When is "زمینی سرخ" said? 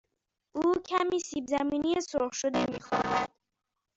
1.49-2.33